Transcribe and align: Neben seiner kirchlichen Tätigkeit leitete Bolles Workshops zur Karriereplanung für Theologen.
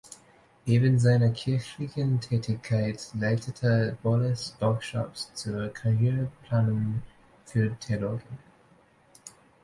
Neben 0.65 0.97
seiner 0.97 1.29
kirchlichen 1.29 2.19
Tätigkeit 2.19 3.07
leitete 3.13 3.99
Bolles 4.01 4.57
Workshops 4.59 5.31
zur 5.35 5.69
Karriereplanung 5.69 7.03
für 7.45 7.77
Theologen. 7.79 8.39